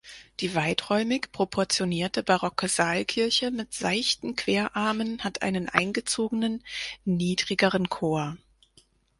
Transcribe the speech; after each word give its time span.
Die 0.39 0.55
weiträumig 0.55 1.31
proportionierte 1.31 2.23
barocke 2.23 2.67
Saalkirche 2.67 3.51
mit 3.51 3.71
seichten 3.71 4.35
Querarmen 4.35 5.23
hat 5.23 5.43
einen 5.43 5.69
eingezogenen 5.69 6.63
niedrigeren 7.05 7.87
Chor. 7.87 8.35